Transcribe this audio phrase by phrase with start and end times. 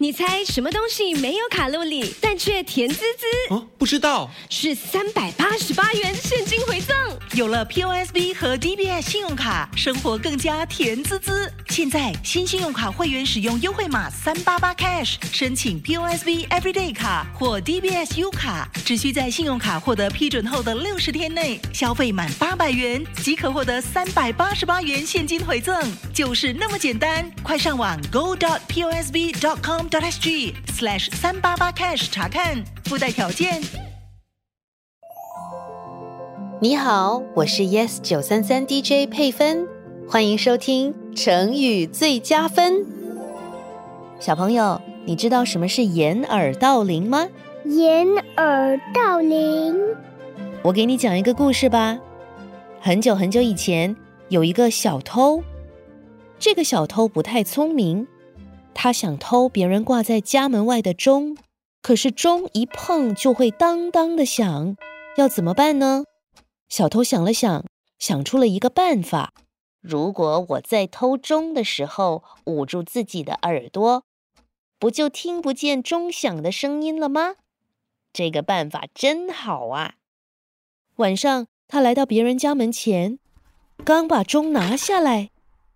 [0.00, 3.26] 你猜什么东西没有卡路里，但却甜滋滋？
[3.52, 4.30] 哦，不知道。
[4.48, 6.07] 是三百八十八元。
[7.38, 11.48] 有了 POSB 和 DBS 信用卡，生活更加甜滋滋。
[11.68, 25.80] 现在新信用卡会员使用优惠码三八八 cash 申请 POSB Everyday 卡或 DBS U 卡，只需在信用卡获得批准后的六十天内消费满八百元，即可获得三百八十八元现金回赠，
[26.12, 27.24] 就是那么简单。
[27.44, 30.00] 快上网 go dot POSB dot com dot。
[30.00, 33.62] .sg slash 三八八 cash 查看附带条件。
[36.60, 39.64] 你好，我是 Yes 九三三 DJ 佩芬，
[40.08, 42.84] 欢迎收听成语最佳分。
[44.18, 47.28] 小朋友，你知道什么是掩耳盗铃吗？
[47.64, 49.72] 掩耳盗铃。
[50.62, 51.96] 我给你讲一个故事吧。
[52.80, 53.94] 很久很久以前，
[54.28, 55.44] 有一个小偷，
[56.40, 58.08] 这个小偷不太聪明。
[58.74, 61.36] 他想偷别人挂在家门外的钟，
[61.82, 64.76] 可是钟一碰就会当当的响，
[65.16, 66.02] 要怎么办呢？
[66.68, 67.64] 小偷想了想，
[67.98, 69.32] 想出了一个办法：
[69.80, 74.04] 如果我在偷钟的时候捂住自己的耳朵，
[74.78, 77.36] 不就听不见钟响的声音了吗？
[78.12, 79.94] 这个办法真好啊！
[80.96, 83.18] 晚上，他来到别人家门前，
[83.84, 85.30] 刚把钟拿下来。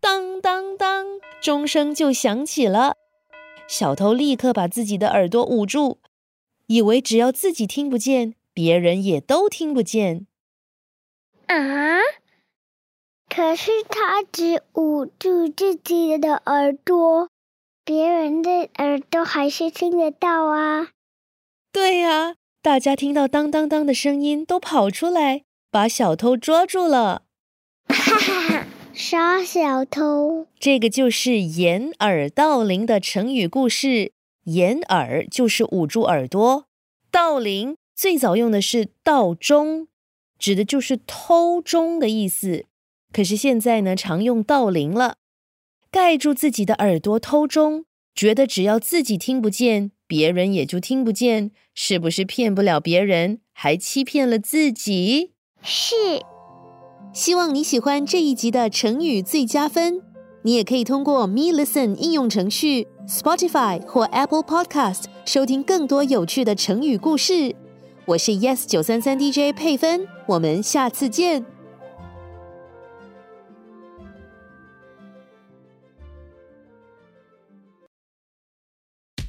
[0.00, 1.06] 当当当，
[1.40, 2.96] 钟声就响起了。
[3.66, 5.98] 小偷立刻把自己的耳朵捂住，
[6.66, 10.26] 以为只要自己听不见，别人也都听不见。
[11.46, 11.98] 啊！
[13.28, 17.28] 可是他只捂住自己的耳朵，
[17.84, 20.88] 别人的耳朵还是听得到啊。
[21.72, 27.22] 对呀，大家听到当当当的声音，都跑出来，把小偷捉住了。
[27.88, 28.66] 哈哈哈。
[28.94, 34.12] 杀小偷，这个就是掩耳盗铃的成语故事。
[34.44, 36.66] 掩耳就是捂住耳朵，
[37.10, 39.88] 盗铃最早用的是盗钟，
[40.44, 42.66] 指的就是偷钟的意思。
[43.14, 45.16] 可是现在呢，常用盗铃了，
[45.90, 55.30] 盖住自己的耳朵偷钟，觉得只要自己听不见，别人也就听不见，是不是骗不了别人，还欺骗了自己？
[55.62, 55.94] 是。
[57.14, 60.02] 希望你喜欢这一集的成语最佳分。
[60.42, 67.56] 你也可以通过 Me Listen 应用程序、Spotify 或 Apple Podcast 收听更多有趣的成语故事。
[68.06, 71.53] 我是 Yes 九三三 DJ 佩芬，我们下次见。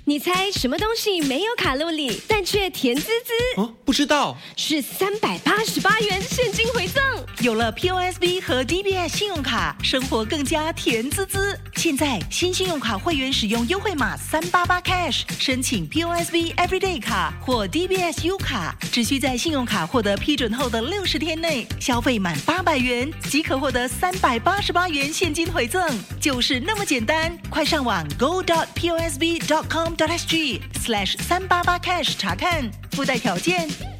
[0.07, 3.59] 你猜什么东西没有卡路里，但却甜滋滋？
[3.59, 4.37] 哦，不知道。
[4.55, 7.03] 是三百八十八元现金回赠。
[7.41, 11.59] 有了 POSB 和 DBS 信用卡，生活更加甜滋滋。
[11.75, 25.83] 现在新信用卡会员使用优惠码三八八 cash 申请 POSB Everyday 卡或 DBS U 卡，只需在信用卡获得批准后的六十天内消费满八百元，即可获得三百八十八元现金回赠，
[26.21, 27.35] 就是那么简单。
[27.49, 29.94] 快上网 go dot POSB dot com。
[29.95, 33.94] Dot sg slash 三八八 cash 查看附带条件。